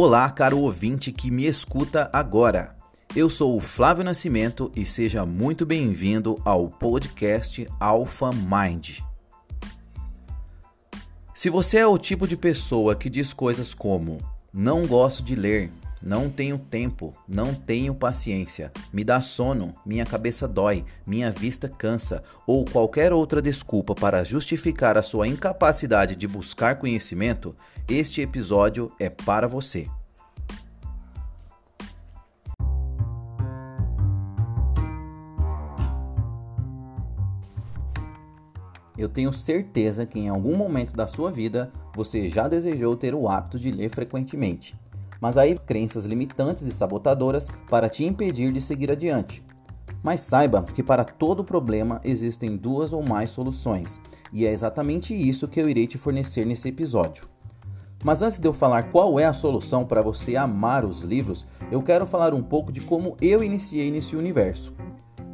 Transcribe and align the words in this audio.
Olá, 0.00 0.30
caro 0.30 0.60
ouvinte 0.60 1.10
que 1.10 1.28
me 1.28 1.44
escuta 1.44 2.08
agora. 2.12 2.76
Eu 3.16 3.28
sou 3.28 3.56
o 3.56 3.60
Flávio 3.60 4.04
Nascimento 4.04 4.70
e 4.76 4.86
seja 4.86 5.26
muito 5.26 5.66
bem-vindo 5.66 6.40
ao 6.44 6.68
podcast 6.68 7.66
Alpha 7.80 8.30
Mind. 8.30 9.00
Se 11.34 11.50
você 11.50 11.78
é 11.78 11.86
o 11.88 11.98
tipo 11.98 12.28
de 12.28 12.36
pessoa 12.36 12.94
que 12.94 13.10
diz 13.10 13.32
coisas 13.32 13.74
como 13.74 14.20
não 14.54 14.86
gosto 14.86 15.20
de 15.20 15.34
ler, 15.34 15.68
não 16.02 16.30
tenho 16.30 16.58
tempo, 16.58 17.12
não 17.26 17.54
tenho 17.54 17.94
paciência, 17.94 18.72
me 18.92 19.02
dá 19.04 19.20
sono, 19.20 19.74
minha 19.84 20.06
cabeça 20.06 20.46
dói, 20.46 20.84
minha 21.06 21.30
vista 21.30 21.68
cansa 21.68 22.22
ou 22.46 22.64
qualquer 22.64 23.12
outra 23.12 23.42
desculpa 23.42 23.94
para 23.94 24.24
justificar 24.24 24.96
a 24.96 25.02
sua 25.02 25.26
incapacidade 25.26 26.14
de 26.14 26.28
buscar 26.28 26.78
conhecimento, 26.78 27.54
este 27.88 28.20
episódio 28.20 28.92
é 28.98 29.10
para 29.10 29.48
você. 29.48 29.88
Eu 38.96 39.08
tenho 39.08 39.32
certeza 39.32 40.04
que 40.04 40.18
em 40.18 40.28
algum 40.28 40.56
momento 40.56 40.92
da 40.92 41.06
sua 41.06 41.30
vida 41.30 41.72
você 41.94 42.28
já 42.28 42.48
desejou 42.48 42.96
ter 42.96 43.14
o 43.14 43.28
hábito 43.28 43.56
de 43.56 43.70
ler 43.70 43.90
frequentemente 43.90 44.76
mas 45.20 45.36
aí 45.36 45.54
crenças 45.54 46.04
limitantes 46.04 46.64
e 46.64 46.72
sabotadoras 46.72 47.48
para 47.68 47.88
te 47.88 48.04
impedir 48.04 48.52
de 48.52 48.60
seguir 48.62 48.90
adiante. 48.90 49.44
Mas 50.02 50.20
saiba 50.20 50.62
que 50.62 50.82
para 50.82 51.04
todo 51.04 51.44
problema 51.44 52.00
existem 52.04 52.56
duas 52.56 52.92
ou 52.92 53.02
mais 53.02 53.30
soluções, 53.30 54.00
e 54.32 54.46
é 54.46 54.52
exatamente 54.52 55.14
isso 55.14 55.48
que 55.48 55.60
eu 55.60 55.68
irei 55.68 55.86
te 55.86 55.98
fornecer 55.98 56.46
nesse 56.46 56.68
episódio. 56.68 57.28
Mas 58.04 58.22
antes 58.22 58.38
de 58.38 58.46
eu 58.46 58.52
falar 58.52 58.92
qual 58.92 59.18
é 59.18 59.24
a 59.24 59.32
solução 59.32 59.84
para 59.84 60.02
você 60.02 60.36
amar 60.36 60.84
os 60.84 61.02
livros, 61.02 61.46
eu 61.70 61.82
quero 61.82 62.06
falar 62.06 62.32
um 62.32 62.42
pouco 62.42 62.70
de 62.70 62.80
como 62.80 63.16
eu 63.20 63.42
iniciei 63.42 63.90
nesse 63.90 64.14
universo. 64.14 64.72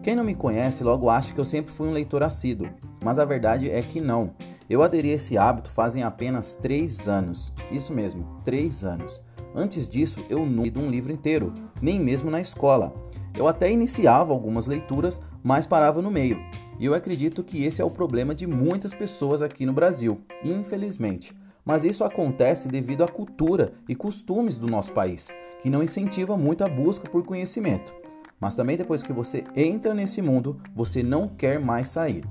Quem 0.02 0.16
não 0.16 0.24
me 0.24 0.34
conhece 0.34 0.82
logo 0.82 1.10
acha 1.10 1.32
que 1.32 1.40
eu 1.40 1.44
sempre 1.44 1.72
fui 1.72 1.88
um 1.88 1.92
leitor 1.92 2.22
assíduo, 2.22 2.68
mas 3.02 3.18
a 3.18 3.24
verdade 3.24 3.70
é 3.70 3.82
que 3.82 4.00
não. 4.00 4.32
Eu 4.68 4.82
aderi 4.82 5.10
a 5.10 5.14
esse 5.14 5.36
hábito 5.36 5.70
fazem 5.70 6.02
apenas 6.02 6.54
3 6.54 7.06
anos. 7.06 7.52
Isso 7.70 7.92
mesmo, 7.92 8.40
3 8.44 8.84
anos. 8.84 9.22
Antes 9.54 9.88
disso, 9.88 10.18
eu 10.28 10.44
não 10.44 10.64
li 10.64 10.72
um 10.76 10.90
livro 10.90 11.12
inteiro, 11.12 11.52
nem 11.80 12.00
mesmo 12.00 12.30
na 12.30 12.40
escola. 12.40 12.92
Eu 13.36 13.46
até 13.46 13.70
iniciava 13.70 14.32
algumas 14.32 14.66
leituras, 14.66 15.20
mas 15.42 15.66
parava 15.66 16.02
no 16.02 16.10
meio. 16.10 16.38
E 16.78 16.84
eu 16.84 16.94
acredito 16.94 17.44
que 17.44 17.64
esse 17.64 17.80
é 17.80 17.84
o 17.84 17.90
problema 17.90 18.34
de 18.34 18.46
muitas 18.46 18.92
pessoas 18.92 19.42
aqui 19.42 19.64
no 19.64 19.72
Brasil, 19.72 20.20
infelizmente. 20.44 21.32
Mas 21.64 21.84
isso 21.84 22.02
acontece 22.02 22.68
devido 22.68 23.04
à 23.04 23.08
cultura 23.08 23.72
e 23.88 23.94
costumes 23.94 24.58
do 24.58 24.66
nosso 24.66 24.92
país, 24.92 25.30
que 25.62 25.70
não 25.70 25.82
incentiva 25.82 26.36
muito 26.36 26.64
a 26.64 26.68
busca 26.68 27.08
por 27.08 27.24
conhecimento. 27.24 27.94
Mas 28.40 28.56
também 28.56 28.76
depois 28.76 29.02
que 29.02 29.12
você 29.12 29.44
entra 29.54 29.94
nesse 29.94 30.20
mundo, 30.20 30.60
você 30.74 31.02
não 31.02 31.28
quer 31.28 31.60
mais 31.60 31.88
sair. 31.88 32.24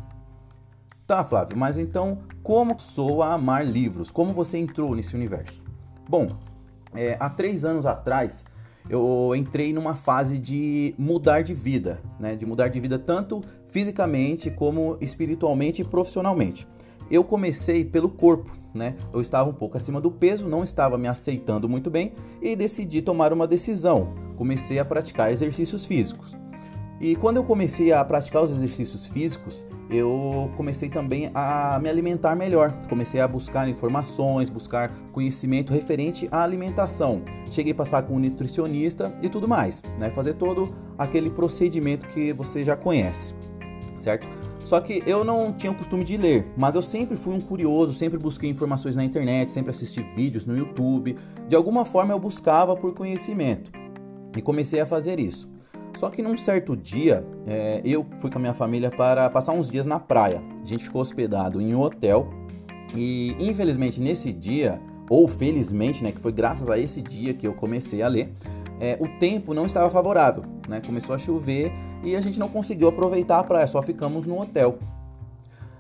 Tá, 1.08 1.24
Flávio, 1.24 1.58
mas 1.58 1.78
então 1.78 2.20
como 2.44 2.78
sou 2.78 3.24
a 3.24 3.34
amar 3.34 3.66
livros? 3.66 4.12
Como 4.12 4.34
você 4.34 4.58
entrou 4.58 4.94
nesse 4.94 5.16
universo? 5.16 5.64
Bom, 6.08 6.38
é, 6.96 7.18
há 7.20 7.30
três 7.30 7.66
anos 7.66 7.86
atrás, 7.86 8.46
eu 8.90 9.34
entrei 9.36 9.72
numa 9.72 9.96
fase 9.96 10.38
de 10.38 10.94
mudar 10.98 11.42
de 11.42 11.54
vida, 11.54 12.02
né? 12.20 12.36
De 12.36 12.46
mudar 12.46 12.68
de 12.68 12.80
vida 12.80 13.00
tanto 13.00 13.42
fisicamente 13.70 14.52
como 14.52 14.98
espiritualmente 15.00 15.82
e 15.82 15.86
profissionalmente. 15.86 16.68
Eu 17.10 17.24
comecei 17.24 17.86
pelo 17.86 18.10
corpo, 18.10 18.52
né? 18.74 18.96
Eu 19.14 19.22
estava 19.22 19.50
um 19.50 19.54
pouco 19.54 19.78
acima 19.78 20.02
do 20.02 20.12
peso, 20.12 20.48
não 20.48 20.64
estava 20.64 20.98
me 20.98 21.08
aceitando 21.08 21.70
muito 21.70 21.90
bem 21.90 22.14
e 22.42 22.56
decidi 22.56 23.02
tomar 23.02 23.32
uma 23.32 23.48
decisão. 23.48 24.14
Comecei 24.36 24.80
a 24.80 24.86
praticar 24.86 25.32
exercícios 25.32 25.86
físicos. 25.86 26.36
E 27.04 27.18
quando 27.18 27.36
eu 27.36 27.44
comecei 27.44 27.92
a 27.92 28.02
praticar 28.02 28.42
os 28.42 28.50
exercícios 28.50 29.06
físicos, 29.06 29.66
eu 29.90 30.50
comecei 30.56 30.88
também 30.88 31.30
a 31.34 31.78
me 31.84 31.90
alimentar 31.90 32.34
melhor. 32.34 32.72
Comecei 32.88 33.20
a 33.20 33.28
buscar 33.28 33.68
informações, 33.68 34.50
buscar 34.50 34.90
conhecimento 35.12 35.74
referente 35.74 36.30
à 36.32 36.44
alimentação. 36.44 37.22
Cheguei 37.52 37.74
a 37.74 37.76
passar 37.76 38.04
com 38.04 38.16
um 38.16 38.20
nutricionista 38.20 39.14
e 39.22 39.28
tudo 39.28 39.50
mais, 39.50 39.82
né? 40.00 40.12
Fazer 40.12 40.36
todo 40.36 40.74
aquele 40.98 41.30
procedimento 41.30 42.08
que 42.08 42.32
você 42.32 42.64
já 42.64 42.78
conhece, 42.78 43.36
certo? 43.98 44.26
Só 44.64 44.80
que 44.80 45.04
eu 45.06 45.26
não 45.26 45.52
tinha 45.52 45.74
o 45.74 45.76
costume 45.76 46.06
de 46.06 46.16
ler, 46.16 46.48
mas 46.56 46.74
eu 46.74 46.82
sempre 46.82 47.18
fui 47.18 47.36
um 47.36 47.42
curioso, 47.42 47.94
sempre 47.94 48.18
busquei 48.18 48.50
informações 48.50 48.96
na 48.96 49.04
internet, 49.04 49.52
sempre 49.52 49.72
assisti 49.72 50.02
vídeos 50.16 50.46
no 50.46 50.58
YouTube. 50.58 51.18
De 51.50 51.56
alguma 51.58 51.84
forma 51.84 52.14
eu 52.14 52.20
buscava 52.20 52.78
por 52.78 52.94
conhecimento 52.94 53.74
e 54.38 54.42
comecei 54.42 54.80
a 54.80 54.86
fazer 54.86 55.20
isso. 55.20 55.52
Só 55.96 56.10
que 56.10 56.22
num 56.22 56.36
certo 56.36 56.76
dia, 56.76 57.26
é, 57.46 57.82
eu 57.84 58.06
fui 58.18 58.30
com 58.30 58.38
a 58.38 58.42
minha 58.42 58.54
família 58.54 58.90
para 58.90 59.30
passar 59.30 59.54
uns 59.54 59.70
dias 59.70 59.86
na 59.86 60.00
praia. 60.00 60.44
A 60.62 60.66
gente 60.66 60.84
ficou 60.86 61.02
hospedado 61.02 61.62
em 61.62 61.74
um 61.76 61.82
hotel 61.82 62.28
e, 62.96 63.36
infelizmente, 63.40 64.02
nesse 64.02 64.34
dia, 64.34 64.82
ou 65.10 65.28
felizmente, 65.28 66.04
né, 66.04 66.12
que 66.12 66.20
foi 66.20 66.32
graças 66.32 66.70
a 66.70 66.78
esse 66.78 67.02
dia 67.02 67.34
que 67.34 67.46
eu 67.46 67.54
comecei 67.54 68.02
a 68.02 68.08
ler, 68.08 68.32
é, 68.80 68.98
o 69.00 69.08
tempo 69.20 69.54
não 69.54 69.66
estava 69.66 69.90
favorável, 69.90 70.44
né? 70.68 70.82
Começou 70.86 71.14
a 71.14 71.18
chover 71.18 71.72
e 72.04 72.16
a 72.16 72.22
gente 72.22 72.40
não 72.40 72.50
conseguiu 72.50 72.88
aproveitar 72.88 73.40
a 73.40 73.44
praia, 73.44 73.68
só 73.68 73.82
ficamos 73.82 74.26
no 74.26 74.42
hotel. 74.42 74.80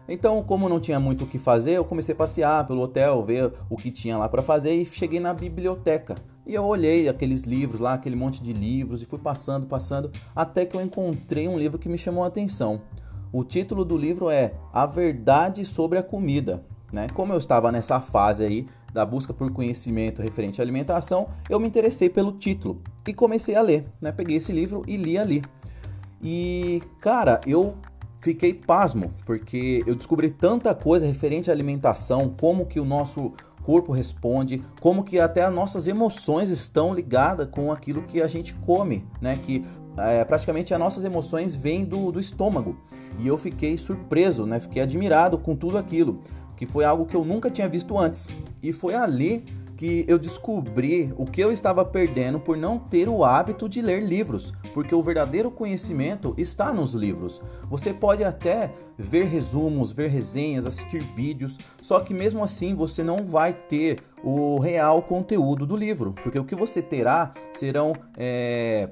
Então, 0.07 0.43
como 0.43 0.69
não 0.69 0.79
tinha 0.79 0.99
muito 0.99 1.23
o 1.23 1.27
que 1.27 1.37
fazer, 1.37 1.71
eu 1.71 1.85
comecei 1.85 2.13
a 2.13 2.17
passear 2.17 2.67
pelo 2.67 2.81
hotel, 2.81 3.23
ver 3.23 3.51
o 3.69 3.77
que 3.77 3.89
tinha 3.89 4.17
lá 4.17 4.27
para 4.27 4.41
fazer 4.41 4.73
e 4.73 4.85
cheguei 4.85 5.19
na 5.19 5.33
biblioteca. 5.33 6.15
E 6.45 6.53
eu 6.53 6.63
olhei 6.63 7.07
aqueles 7.07 7.43
livros 7.43 7.79
lá, 7.79 7.93
aquele 7.93 8.15
monte 8.15 8.43
de 8.43 8.51
livros 8.51 9.01
e 9.01 9.05
fui 9.05 9.19
passando, 9.19 9.65
passando, 9.65 10.11
até 10.35 10.65
que 10.65 10.75
eu 10.75 10.81
encontrei 10.81 11.47
um 11.47 11.57
livro 11.57 11.79
que 11.79 11.87
me 11.87 11.97
chamou 11.97 12.23
a 12.23 12.27
atenção. 12.27 12.81
O 13.31 13.43
título 13.43 13.85
do 13.85 13.95
livro 13.95 14.29
é 14.29 14.53
A 14.71 14.85
Verdade 14.85 15.65
sobre 15.65 15.97
a 15.97 16.03
Comida. 16.03 16.63
Né? 16.91 17.07
Como 17.13 17.33
eu 17.33 17.37
estava 17.37 17.71
nessa 17.71 17.99
fase 18.01 18.43
aí 18.43 18.67
da 18.93 19.05
busca 19.05 19.33
por 19.33 19.51
conhecimento 19.51 20.21
referente 20.21 20.61
à 20.61 20.63
alimentação, 20.63 21.29
eu 21.49 21.59
me 21.59 21.67
interessei 21.67 22.09
pelo 22.09 22.33
título 22.33 22.81
e 23.07 23.13
comecei 23.13 23.55
a 23.55 23.61
ler. 23.61 23.85
Né? 23.99 24.11
Peguei 24.11 24.37
esse 24.37 24.51
livro 24.51 24.83
e 24.85 24.97
li 24.97 25.17
ali. 25.17 25.41
E, 26.21 26.83
cara, 27.01 27.41
eu 27.47 27.75
fiquei 28.21 28.53
pasmo, 28.53 29.13
porque 29.25 29.83
eu 29.87 29.95
descobri 29.95 30.29
tanta 30.29 30.75
coisa 30.75 31.05
referente 31.05 31.49
à 31.49 31.53
alimentação, 31.53 32.33
como 32.39 32.65
que 32.65 32.79
o 32.79 32.85
nosso 32.85 33.33
corpo 33.63 33.91
responde, 33.91 34.61
como 34.79 35.03
que 35.03 35.19
até 35.19 35.43
as 35.43 35.53
nossas 35.53 35.87
emoções 35.87 36.49
estão 36.49 36.93
ligadas 36.93 37.47
com 37.49 37.71
aquilo 37.71 38.03
que 38.03 38.21
a 38.21 38.27
gente 38.27 38.53
come, 38.53 39.05
né? 39.21 39.39
Que 39.41 39.65
é, 39.97 40.23
praticamente 40.25 40.73
as 40.73 40.79
nossas 40.79 41.03
emoções 41.03 41.55
vêm 41.55 41.85
do, 41.85 42.11
do 42.11 42.19
estômago. 42.19 42.77
E 43.19 43.27
eu 43.27 43.37
fiquei 43.37 43.77
surpreso, 43.77 44.45
né? 44.45 44.59
Fiquei 44.59 44.81
admirado 44.81 45.37
com 45.37 45.55
tudo 45.55 45.77
aquilo, 45.77 46.19
que 46.55 46.65
foi 46.65 46.83
algo 46.83 47.05
que 47.05 47.15
eu 47.15 47.23
nunca 47.23 47.49
tinha 47.49 47.69
visto 47.69 47.97
antes. 47.97 48.27
E 48.61 48.71
foi 48.73 48.95
ali 48.95 49.45
que 49.83 50.05
eu 50.07 50.17
descobri 50.17 51.13
o 51.17 51.25
que 51.25 51.41
eu 51.41 51.51
estava 51.51 51.83
perdendo 51.83 52.39
por 52.39 52.55
não 52.55 52.79
ter 52.79 53.09
o 53.09 53.21
hábito 53.21 53.67
de 53.67 53.81
ler 53.81 54.01
livros, 54.01 54.53
porque 54.73 54.95
o 54.95 55.03
verdadeiro 55.03 55.51
conhecimento 55.51 56.33
está 56.37 56.71
nos 56.71 56.93
livros. 56.93 57.41
Você 57.69 57.93
pode 57.93 58.23
até 58.23 58.73
ver 58.97 59.25
resumos, 59.25 59.91
ver 59.91 60.09
resenhas, 60.09 60.65
assistir 60.65 61.03
vídeos, 61.03 61.57
só 61.81 61.99
que 61.99 62.13
mesmo 62.13 62.41
assim 62.41 62.73
você 62.73 63.03
não 63.03 63.25
vai 63.25 63.51
ter 63.51 63.99
o 64.23 64.57
real 64.57 65.01
conteúdo 65.01 65.65
do 65.65 65.75
livro, 65.75 66.15
porque 66.23 66.39
o 66.39 66.45
que 66.45 66.55
você 66.55 66.81
terá 66.81 67.33
serão 67.51 67.91
é, 68.17 68.89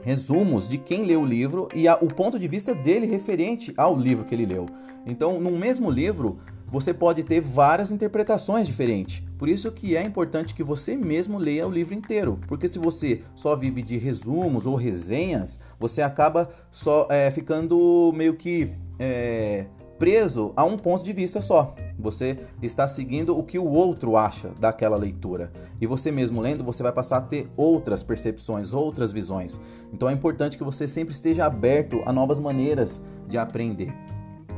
resumos 0.00 0.66
de 0.66 0.78
quem 0.78 1.04
leu 1.04 1.20
o 1.20 1.26
livro 1.26 1.68
e 1.74 1.86
a, 1.86 1.96
o 1.96 2.06
ponto 2.06 2.38
de 2.38 2.48
vista 2.48 2.74
dele 2.74 3.04
referente 3.04 3.74
ao 3.76 3.94
livro 3.94 4.24
que 4.24 4.34
ele 4.34 4.46
leu. 4.46 4.64
Então, 5.04 5.38
no 5.38 5.50
mesmo 5.50 5.90
livro, 5.90 6.38
você 6.70 6.94
pode 6.94 7.22
ter 7.24 7.40
várias 7.40 7.90
interpretações 7.90 8.66
diferentes. 8.66 9.22
Por 9.38 9.48
isso 9.48 9.72
que 9.72 9.96
é 9.96 10.02
importante 10.02 10.54
que 10.54 10.62
você 10.62 10.96
mesmo 10.96 11.38
leia 11.38 11.66
o 11.66 11.70
livro 11.70 11.94
inteiro, 11.94 12.38
porque 12.46 12.68
se 12.68 12.78
você 12.78 13.22
só 13.34 13.56
vive 13.56 13.82
de 13.82 13.96
resumos 13.96 14.66
ou 14.66 14.76
resenhas, 14.76 15.58
você 15.78 16.02
acaba 16.02 16.50
só 16.70 17.08
é, 17.10 17.30
ficando 17.30 18.12
meio 18.14 18.34
que 18.36 18.72
é, 18.98 19.66
preso 19.98 20.52
a 20.56 20.64
um 20.64 20.78
ponto 20.78 21.04
de 21.04 21.12
vista 21.12 21.40
só. 21.40 21.74
Você 21.98 22.38
está 22.62 22.86
seguindo 22.86 23.36
o 23.36 23.42
que 23.42 23.58
o 23.58 23.66
outro 23.66 24.16
acha 24.16 24.48
daquela 24.58 24.96
leitura. 24.96 25.52
E 25.78 25.86
você 25.86 26.10
mesmo 26.10 26.40
lendo, 26.40 26.64
você 26.64 26.82
vai 26.82 26.92
passar 26.92 27.18
a 27.18 27.20
ter 27.20 27.50
outras 27.54 28.02
percepções, 28.02 28.72
outras 28.72 29.12
visões. 29.12 29.60
Então 29.92 30.08
é 30.08 30.12
importante 30.12 30.56
que 30.56 30.64
você 30.64 30.88
sempre 30.88 31.12
esteja 31.12 31.44
aberto 31.44 32.02
a 32.06 32.12
novas 32.12 32.38
maneiras 32.38 33.00
de 33.28 33.36
aprender. 33.36 33.94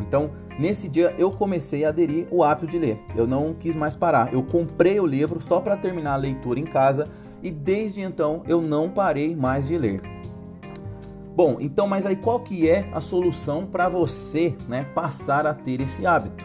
Então, 0.06 0.30
nesse 0.58 0.88
dia 0.88 1.14
eu 1.16 1.30
comecei 1.30 1.84
a 1.84 1.88
aderir 1.88 2.26
o 2.30 2.42
hábito 2.42 2.66
de 2.66 2.78
ler. 2.78 3.00
Eu 3.14 3.26
não 3.26 3.54
quis 3.54 3.74
mais 3.74 3.96
parar. 3.96 4.32
Eu 4.32 4.42
comprei 4.42 4.98
o 5.00 5.06
livro 5.06 5.40
só 5.40 5.60
para 5.60 5.76
terminar 5.76 6.14
a 6.14 6.16
leitura 6.16 6.58
em 6.58 6.64
casa 6.64 7.08
e 7.42 7.50
desde 7.50 8.00
então 8.00 8.42
eu 8.46 8.60
não 8.60 8.90
parei 8.90 9.34
mais 9.34 9.68
de 9.68 9.78
ler. 9.78 10.02
Bom, 11.34 11.56
então, 11.60 11.86
mas 11.86 12.04
aí 12.04 12.16
qual 12.16 12.40
que 12.40 12.68
é 12.68 12.88
a 12.92 13.00
solução 13.00 13.64
para 13.64 13.88
você, 13.88 14.54
né, 14.68 14.84
passar 14.94 15.46
a 15.46 15.54
ter 15.54 15.80
esse 15.80 16.04
hábito? 16.04 16.44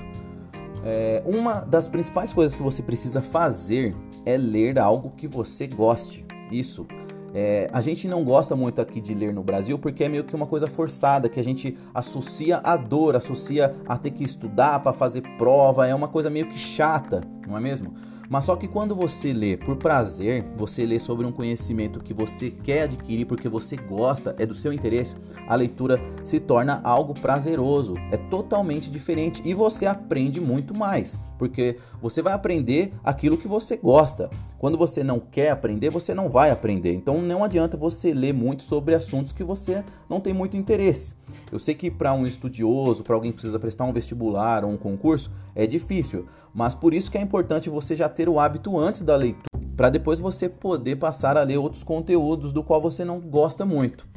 É, 0.86 1.22
uma 1.26 1.60
das 1.60 1.90
principais 1.90 2.32
coisas 2.32 2.56
que 2.56 2.64
você 2.64 2.82
precisa 2.82 3.22
fazer 3.22 3.94
é 4.26 4.38
ler 4.38 4.80
algo 4.80 5.12
que 5.18 5.28
você 5.28 5.68
goste. 5.68 6.26
Isso. 6.50 6.88
É, 7.34 7.70
a 7.74 7.82
gente 7.82 8.08
não 8.08 8.24
gosta 8.24 8.56
muito 8.56 8.82
aqui 8.82 9.02
de 9.02 9.14
ler 9.14 9.34
no 9.34 9.44
Brasil 9.44 9.78
porque 9.78 10.04
é 10.04 10.10
meio 10.10 10.24
que 10.24 10.36
uma 10.36 10.48
coisa 10.48 10.68
forçada, 10.68 11.30
que 11.30 11.40
a 11.40 11.44
gente 11.44 11.78
associa 11.94 12.58
a 12.64 12.76
dor, 12.76 13.16
associa 13.16 13.76
a 13.88 13.98
ter 13.98 14.12
que 14.12 14.24
estudar 14.24 14.80
para 14.80 14.94
fazer 14.94 15.22
prova, 15.38 15.88
é 15.88 15.94
uma 15.94 16.08
coisa 16.08 16.30
meio 16.30 16.48
que 16.48 16.58
chata, 16.58 17.22
não 17.48 17.58
é 17.58 17.60
mesmo? 17.60 17.94
Mas 18.30 18.44
só 18.44 18.56
que 18.56 18.68
quando 18.68 18.94
você 18.94 19.32
lê 19.32 19.56
por 19.56 19.78
prazer, 19.78 20.46
você 20.56 20.86
lê 20.86 21.00
sobre 21.00 21.26
um 21.26 21.32
conhecimento 21.32 22.00
que 22.00 22.14
você 22.14 22.52
quer 22.52 22.84
adquirir 22.84 23.26
porque 23.26 23.48
você 23.48 23.76
gosta, 23.78 24.36
é 24.38 24.46
do 24.46 24.54
seu 24.54 24.74
interesse, 24.74 25.16
a 25.48 25.56
leitura 25.56 26.00
se 26.24 26.40
torna 26.40 26.82
algo 26.84 27.14
prazeroso, 27.14 27.96
é 28.12 28.18
totalmente 28.18 28.92
diferente 28.92 29.42
e 29.46 29.54
você 29.54 29.86
aprende 29.86 30.42
muito 30.42 30.78
mais, 30.78 31.18
porque 31.38 31.78
você 32.02 32.22
vai 32.22 32.34
aprender 32.34 32.94
aquilo 33.04 33.38
que 33.38 33.48
você 33.48 33.78
gosta. 33.78 34.30
Quando 34.58 34.78
você 34.78 35.04
não 35.04 35.20
quer 35.20 35.52
aprender, 35.52 35.92
você 35.92 36.16
não 36.16 36.30
vai 36.30 36.50
aprender. 36.50 36.92
Então 36.94 37.22
não 37.22 37.44
adianta 37.44 37.78
você 37.78 38.12
ler 38.12 38.34
muito 38.34 38.64
sobre 38.64 38.96
assuntos 38.96 39.32
que 39.32 39.44
você 39.44 39.84
não 40.10 40.20
tem 40.20 40.34
muito 40.34 40.58
interesse. 40.58 41.14
Eu 41.52 41.60
sei 41.60 41.76
que 41.76 41.92
para 41.92 42.14
um 42.14 42.26
estudioso, 42.26 43.04
para 43.04 43.14
alguém 43.14 43.32
que 43.32 43.36
precisa 43.36 43.60
prestar 43.60 43.84
um 43.86 43.94
vestibular 43.94 44.66
ou 44.66 44.72
um 44.72 44.78
concurso, 44.78 45.32
é 45.54 45.68
difícil, 45.68 46.26
mas 46.58 46.74
por 46.74 46.92
isso 46.92 47.12
que 47.12 47.20
é 47.20 47.22
importante 47.22 47.70
você 47.70 47.96
já 47.96 48.10
ter 48.10 48.28
o 48.28 48.40
hábito 48.40 48.80
antes 48.80 49.04
da 49.04 49.16
leitura, 49.16 49.46
para 49.76 49.92
depois 49.92 50.18
você 50.18 50.50
poder 50.50 50.96
passar 50.96 51.38
a 51.38 51.44
ler 51.44 51.58
outros 51.58 51.84
conteúdos 51.84 52.52
do 52.52 52.64
qual 52.64 52.82
você 52.82 53.06
não 53.06 53.20
gosta 53.20 53.64
muito. 53.64 54.08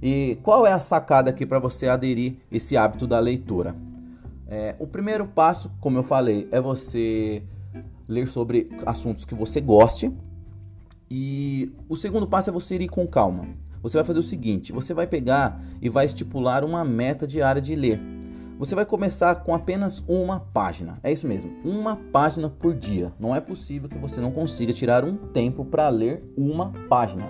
E 0.00 0.38
qual 0.44 0.64
é 0.64 0.72
a 0.72 0.78
sacada 0.78 1.30
aqui 1.30 1.44
para 1.44 1.58
você 1.58 1.88
aderir 1.88 2.36
esse 2.48 2.76
hábito 2.76 3.08
da 3.08 3.18
leitura? 3.18 3.74
É, 4.46 4.76
o 4.78 4.86
primeiro 4.86 5.26
passo, 5.26 5.68
como 5.80 5.98
eu 5.98 6.04
falei, 6.04 6.46
é 6.52 6.60
você 6.60 7.42
ler 8.06 8.28
sobre 8.28 8.70
assuntos 8.86 9.24
que 9.24 9.34
você 9.34 9.60
goste. 9.60 10.16
E 11.10 11.72
o 11.88 11.96
segundo 11.96 12.24
passo 12.24 12.50
é 12.50 12.52
você 12.52 12.76
ir 12.76 12.88
com 12.88 13.04
calma. 13.04 13.48
Você 13.82 13.96
vai 13.96 14.04
fazer 14.04 14.20
o 14.20 14.22
seguinte: 14.22 14.70
você 14.70 14.94
vai 14.94 15.08
pegar 15.08 15.60
e 15.80 15.88
vai 15.88 16.06
estipular 16.06 16.64
uma 16.64 16.84
meta 16.84 17.26
diária 17.26 17.60
de 17.60 17.74
ler. 17.74 18.21
Você 18.62 18.76
vai 18.76 18.86
começar 18.86 19.34
com 19.34 19.52
apenas 19.52 20.04
uma 20.06 20.38
página. 20.38 21.00
É 21.02 21.10
isso 21.10 21.26
mesmo, 21.26 21.50
uma 21.64 21.96
página 21.96 22.48
por 22.48 22.72
dia. 22.72 23.12
Não 23.18 23.34
é 23.34 23.40
possível 23.40 23.88
que 23.88 23.98
você 23.98 24.20
não 24.20 24.30
consiga 24.30 24.72
tirar 24.72 25.04
um 25.04 25.16
tempo 25.16 25.64
para 25.64 25.88
ler 25.88 26.22
uma 26.36 26.72
página. 26.88 27.28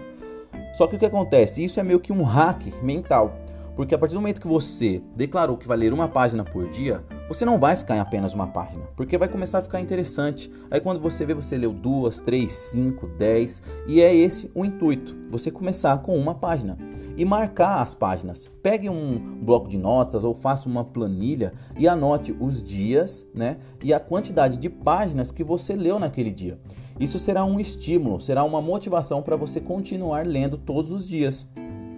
Só 0.74 0.86
que 0.86 0.94
o 0.96 0.98
que 0.98 1.06
acontece? 1.06 1.64
Isso 1.64 1.80
é 1.80 1.82
meio 1.82 2.00
que 2.00 2.12
um 2.12 2.22
hack 2.22 2.66
mental. 2.82 3.34
Porque 3.74 3.94
a 3.94 3.98
partir 3.98 4.12
do 4.12 4.20
momento 4.20 4.42
que 4.42 4.46
você 4.46 5.02
declarou 5.16 5.56
que 5.56 5.66
vai 5.66 5.78
ler 5.78 5.94
uma 5.94 6.06
página 6.06 6.44
por 6.44 6.68
dia, 6.68 7.02
você 7.32 7.46
não 7.46 7.58
vai 7.58 7.74
ficar 7.76 7.96
em 7.96 8.00
apenas 8.00 8.34
uma 8.34 8.46
página, 8.46 8.84
porque 8.94 9.16
vai 9.16 9.26
começar 9.26 9.58
a 9.58 9.62
ficar 9.62 9.80
interessante. 9.80 10.52
Aí 10.70 10.78
quando 10.78 11.00
você 11.00 11.24
vê, 11.24 11.32
você 11.32 11.56
leu 11.56 11.72
duas, 11.72 12.20
três, 12.20 12.52
cinco, 12.52 13.06
dez, 13.06 13.62
e 13.86 14.02
é 14.02 14.14
esse 14.14 14.50
o 14.54 14.66
intuito: 14.66 15.16
você 15.30 15.50
começar 15.50 15.96
com 16.02 16.14
uma 16.14 16.34
página 16.34 16.76
e 17.16 17.24
marcar 17.24 17.80
as 17.80 17.94
páginas. 17.94 18.50
Pegue 18.62 18.90
um 18.90 19.18
bloco 19.40 19.66
de 19.66 19.78
notas 19.78 20.24
ou 20.24 20.34
faça 20.34 20.68
uma 20.68 20.84
planilha 20.84 21.54
e 21.74 21.88
anote 21.88 22.36
os 22.38 22.62
dias, 22.62 23.26
né, 23.34 23.56
e 23.82 23.94
a 23.94 24.00
quantidade 24.00 24.58
de 24.58 24.68
páginas 24.68 25.30
que 25.30 25.42
você 25.42 25.74
leu 25.74 25.98
naquele 25.98 26.32
dia. 26.32 26.58
Isso 27.00 27.18
será 27.18 27.46
um 27.46 27.58
estímulo, 27.58 28.20
será 28.20 28.44
uma 28.44 28.60
motivação 28.60 29.22
para 29.22 29.36
você 29.36 29.58
continuar 29.58 30.26
lendo 30.26 30.58
todos 30.58 30.92
os 30.92 31.08
dias. 31.08 31.48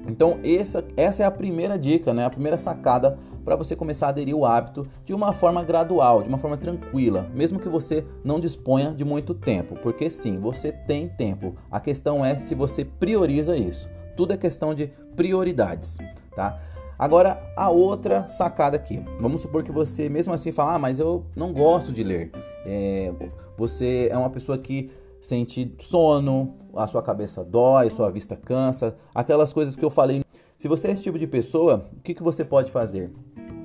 Então, 0.06 0.38
essa, 0.44 0.84
essa 0.96 1.22
é 1.22 1.26
a 1.26 1.30
primeira 1.30 1.78
dica, 1.78 2.12
né? 2.12 2.25
a 2.25 2.30
primeira 2.30 2.58
sacada 2.58 3.19
para 3.44 3.56
você 3.56 3.76
começar 3.76 4.06
a 4.06 4.08
aderir 4.08 4.35
o 4.35 4.44
hábito 4.44 4.87
de 5.05 5.12
uma 5.12 5.32
forma 5.32 5.62
gradual, 5.62 6.23
de 6.23 6.29
uma 6.29 6.38
forma 6.38 6.56
tranquila, 6.56 7.29
mesmo 7.35 7.61
que 7.61 7.69
você 7.69 8.05
não 8.25 8.41
disponha 8.41 8.93
de 8.93 9.05
muito 9.05 9.35
tempo, 9.35 9.76
porque 9.82 10.08
sim, 10.08 10.38
você 10.38 10.73
tem 10.73 11.08
tempo. 11.08 11.55
A 11.70 11.79
questão 11.79 12.25
é 12.25 12.38
se 12.38 12.55
você 12.55 12.85
prioriza 12.85 13.56
isso. 13.56 13.88
Tudo 14.17 14.32
é 14.32 14.37
questão 14.37 14.75
de 14.75 14.91
prioridades, 15.14 15.99
tá? 16.35 16.58
Agora, 16.99 17.43
a 17.56 17.70
outra 17.70 18.29
sacada 18.29 18.76
aqui. 18.76 19.05
Vamos 19.20 19.41
supor 19.41 19.64
que 19.64 19.73
você, 19.73 20.08
mesmo 20.08 20.32
assim, 20.32 20.52
fala, 20.52 20.75
ah, 20.75 20.79
mas 20.79 20.99
eu 20.99 21.25
não 21.35 21.52
gosto 21.52 21.93
de 21.93 22.05
ler. 22.05 22.31
É, 22.64 23.12
você 23.56 24.08
é 24.11 24.17
uma 24.17 24.31
pessoa 24.31 24.56
que 24.56 24.90
sente 25.20 25.75
sono, 25.79 26.55
a 26.75 26.87
sua 26.87 27.02
cabeça 27.02 27.43
dói, 27.43 27.90
sua 27.90 28.11
vista 28.11 28.37
cansa, 28.37 28.97
aquelas 29.14 29.52
coisas 29.52 29.75
que 29.75 29.85
eu 29.85 29.90
falei. 29.90 30.23
Se 30.56 30.69
você 30.69 30.88
é 30.88 30.93
esse 30.93 31.02
tipo 31.02 31.19
de 31.19 31.26
pessoa, 31.26 31.88
o 31.97 32.00
que, 32.00 32.14
que 32.14 32.23
você 32.23 32.44
pode 32.44 32.70
fazer? 32.70 33.11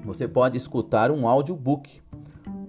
Você 0.10 0.28
pode 0.28 0.58
escutar 0.58 1.12
um 1.12 1.28
audiobook 1.28 2.02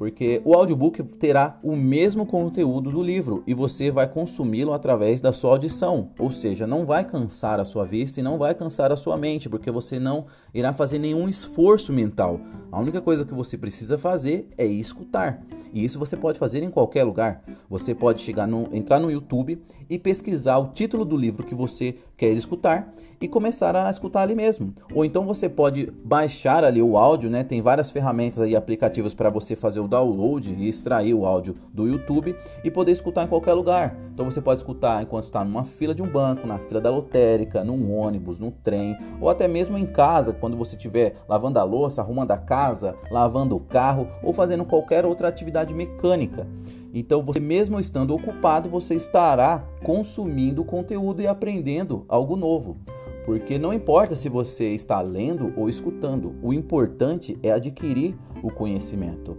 porque 0.01 0.41
o 0.47 0.55
audiobook 0.55 1.03
terá 1.03 1.59
o 1.63 1.77
mesmo 1.77 2.25
conteúdo 2.25 2.91
do 2.91 3.03
livro 3.03 3.45
e 3.47 3.53
você 3.53 3.91
vai 3.91 4.09
consumi-lo 4.09 4.73
através 4.73 5.21
da 5.21 5.31
sua 5.31 5.51
audição, 5.51 6.09
ou 6.19 6.31
seja, 6.31 6.67
não 6.67 6.87
vai 6.87 7.05
cansar 7.05 7.61
a 7.61 7.67
sua 7.67 7.85
vista 7.85 8.19
e 8.19 8.23
não 8.23 8.39
vai 8.39 8.55
cansar 8.55 8.91
a 8.91 8.97
sua 8.97 9.19
mente, 9.19 9.47
porque 9.47 9.71
você 9.71 10.01
não 10.01 10.25
irá 10.55 10.73
fazer 10.73 10.99
nenhum 10.99 11.29
esforço 11.29 11.93
mental. 11.93 12.41
A 12.73 12.81
única 12.81 13.03
coisa 13.03 13.27
que 13.27 13.35
você 13.35 13.59
precisa 13.59 13.99
fazer 13.99 14.49
é 14.57 14.65
escutar. 14.65 15.43
E 15.71 15.85
isso 15.85 15.99
você 15.99 16.17
pode 16.17 16.39
fazer 16.39 16.63
em 16.63 16.71
qualquer 16.71 17.05
lugar. 17.05 17.43
Você 17.69 17.95
pode 17.95 18.23
chegar 18.23 18.47
no, 18.47 18.69
entrar 18.73 19.01
no 19.01 19.11
YouTube 19.11 19.61
e 19.89 19.99
pesquisar 19.99 20.57
o 20.59 20.69
título 20.69 21.05
do 21.05 21.17
livro 21.17 21.45
que 21.45 21.55
você 21.55 21.97
quer 22.17 22.31
escutar 22.31 22.91
e 23.21 23.29
começar 23.29 23.77
a 23.77 23.91
escutar 23.91 24.23
ali 24.23 24.35
mesmo. 24.35 24.73
Ou 24.95 25.05
então 25.05 25.27
você 25.27 25.49
pode 25.49 25.93
baixar 26.05 26.65
ali 26.65 26.81
o 26.81 26.97
áudio, 26.97 27.29
né? 27.29 27.45
Tem 27.45 27.61
várias 27.61 27.91
ferramentas 27.91 28.41
aí 28.41 28.57
aplicativos 28.57 29.13
para 29.13 29.29
você 29.29 29.55
fazer 29.55 29.81
o 29.81 29.89
download 29.91 30.55
e 30.57 30.69
extrair 30.69 31.13
o 31.13 31.27
áudio 31.27 31.57
do 31.75 31.87
YouTube 31.87 32.35
e 32.65 32.71
poder 32.71 32.93
escutar 32.93 33.25
em 33.25 33.29
qualquer 33.29 33.53
lugar. 33.53 33.97
Então 34.15 34.25
você 34.25 34.41
pode 34.41 34.61
escutar 34.61 35.03
enquanto 35.03 35.25
está 35.25 35.45
numa 35.45 35.65
fila 35.65 35.95
de 35.95 36.03
um 36.03 36.07
banco, 36.07 36.47
na 36.47 36.59
fila 36.59 36.81
da 36.81 36.91
lotérica, 36.91 37.65
num 37.65 37.93
ônibus, 37.93 38.39
no 38.39 38.51
trem, 38.51 38.97
ou 39.21 39.29
até 39.29 39.49
mesmo 39.49 39.77
em 39.77 39.87
casa, 39.87 40.33
quando 40.33 40.57
você 40.57 40.77
estiver 40.77 41.17
lavando 41.29 41.59
a 41.59 41.65
louça, 41.65 42.01
arrumando 42.01 42.31
a 42.31 42.39
casa, 42.39 42.95
lavando 43.11 43.57
o 43.57 43.61
carro 43.61 44.09
ou 44.23 44.33
fazendo 44.33 44.65
qualquer 44.65 45.05
outra 45.05 45.29
atividade 45.29 45.75
mecânica. 45.75 46.47
Então, 46.93 47.23
você 47.23 47.39
mesmo 47.39 47.79
estando 47.79 48.15
ocupado, 48.15 48.69
você 48.69 48.95
estará 48.95 49.65
consumindo 49.83 50.65
conteúdo 50.65 51.23
e 51.23 51.27
aprendendo 51.27 52.05
algo 52.09 52.37
novo. 52.37 52.77
Porque 53.25 53.59
não 53.59 53.73
importa 53.73 54.17
se 54.17 54.29
você 54.29 54.69
está 54.71 55.01
lendo 55.01 55.53
ou 55.57 55.69
escutando, 55.69 56.35
o 56.43 56.53
importante 56.53 57.39
é 57.43 57.53
adquirir 57.53 58.17
o 58.43 58.51
conhecimento. 58.51 59.37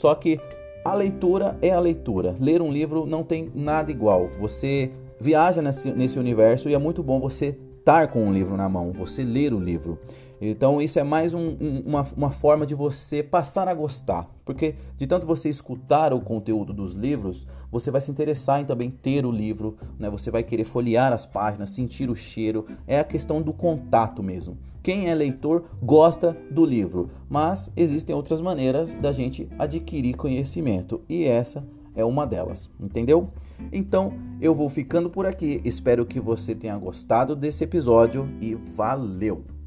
Só 0.00 0.14
que 0.14 0.40
a 0.82 0.94
leitura 0.94 1.58
é 1.60 1.72
a 1.72 1.78
leitura. 1.78 2.34
Ler 2.40 2.62
um 2.62 2.72
livro 2.72 3.04
não 3.04 3.22
tem 3.22 3.52
nada 3.54 3.90
igual. 3.90 4.28
Você 4.40 4.90
viaja 5.20 5.60
nesse, 5.60 5.90
nesse 5.92 6.18
universo 6.18 6.70
e 6.70 6.74
é 6.74 6.78
muito 6.78 7.02
bom 7.02 7.20
você 7.20 7.54
estar 7.78 8.08
com 8.08 8.24
um 8.24 8.32
livro 8.32 8.56
na 8.56 8.66
mão, 8.66 8.92
você 8.92 9.22
ler 9.22 9.52
o 9.52 9.60
livro. 9.60 9.98
Então 10.40 10.80
isso 10.80 10.98
é 10.98 11.04
mais 11.04 11.34
um, 11.34 11.56
um, 11.60 11.82
uma, 11.84 12.06
uma 12.16 12.30
forma 12.30 12.64
de 12.64 12.74
você 12.74 13.22
passar 13.22 13.68
a 13.68 13.74
gostar, 13.74 14.26
porque 14.44 14.74
de 14.96 15.06
tanto 15.06 15.26
você 15.26 15.50
escutar 15.50 16.14
o 16.14 16.20
conteúdo 16.20 16.72
dos 16.72 16.94
livros, 16.94 17.46
você 17.70 17.90
vai 17.90 18.00
se 18.00 18.10
interessar 18.10 18.60
em 18.60 18.64
também 18.64 18.90
ter 18.90 19.26
o 19.26 19.30
livro, 19.30 19.76
né? 19.98 20.08
Você 20.08 20.30
vai 20.30 20.42
querer 20.42 20.64
folhear 20.64 21.12
as 21.12 21.26
páginas, 21.26 21.70
sentir 21.70 22.08
o 22.08 22.14
cheiro. 22.14 22.66
É 22.86 22.98
a 22.98 23.04
questão 23.04 23.42
do 23.42 23.52
contato 23.52 24.22
mesmo. 24.22 24.56
Quem 24.82 25.10
é 25.10 25.14
leitor 25.14 25.64
gosta 25.82 26.34
do 26.50 26.64
livro, 26.64 27.10
mas 27.28 27.70
existem 27.76 28.14
outras 28.14 28.40
maneiras 28.40 28.96
da 28.96 29.12
gente 29.12 29.46
adquirir 29.58 30.16
conhecimento 30.16 31.02
e 31.06 31.24
essa 31.24 31.62
é 31.94 32.02
uma 32.02 32.26
delas, 32.26 32.70
entendeu? 32.80 33.28
Então 33.70 34.14
eu 34.40 34.54
vou 34.54 34.70
ficando 34.70 35.10
por 35.10 35.26
aqui. 35.26 35.60
Espero 35.66 36.06
que 36.06 36.18
você 36.18 36.54
tenha 36.54 36.78
gostado 36.78 37.36
desse 37.36 37.62
episódio 37.62 38.26
e 38.40 38.54
valeu! 38.54 39.59